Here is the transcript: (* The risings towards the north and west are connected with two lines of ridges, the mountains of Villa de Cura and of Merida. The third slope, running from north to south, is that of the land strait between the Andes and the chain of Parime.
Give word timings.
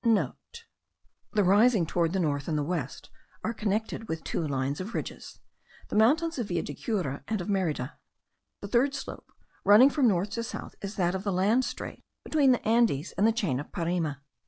(* 0.01 0.03
The 0.03 1.43
risings 1.43 1.87
towards 1.89 2.13
the 2.13 2.19
north 2.19 2.47
and 2.47 2.67
west 2.67 3.11
are 3.43 3.53
connected 3.53 4.07
with 4.07 4.23
two 4.23 4.47
lines 4.47 4.81
of 4.81 4.95
ridges, 4.95 5.37
the 5.89 5.95
mountains 5.95 6.39
of 6.39 6.47
Villa 6.47 6.63
de 6.63 6.73
Cura 6.73 7.23
and 7.27 7.39
of 7.39 7.49
Merida. 7.49 7.99
The 8.61 8.67
third 8.67 8.95
slope, 8.95 9.31
running 9.63 9.91
from 9.91 10.07
north 10.07 10.31
to 10.31 10.43
south, 10.43 10.73
is 10.81 10.95
that 10.95 11.13
of 11.13 11.23
the 11.23 11.31
land 11.31 11.65
strait 11.65 12.01
between 12.23 12.51
the 12.51 12.67
Andes 12.67 13.11
and 13.11 13.27
the 13.27 13.31
chain 13.31 13.59
of 13.59 13.71
Parime. 13.71 14.15